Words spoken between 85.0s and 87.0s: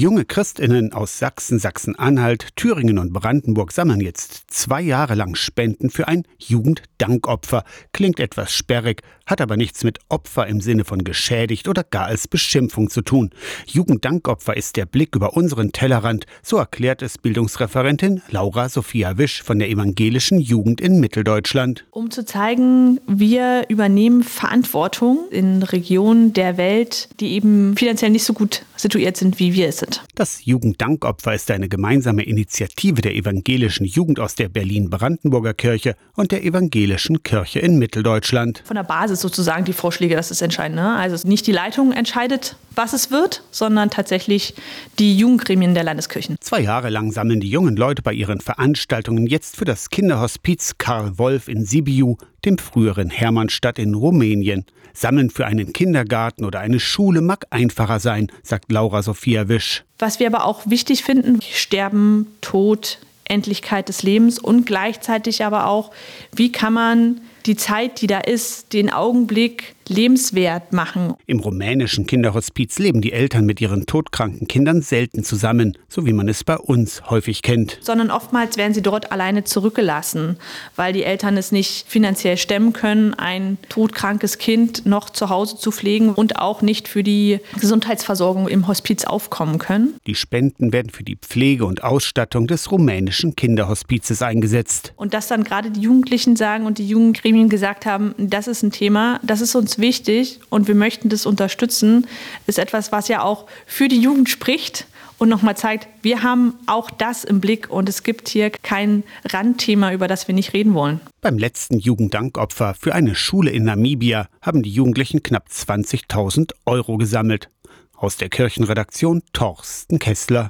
zu Hause zu pflegen und auch nicht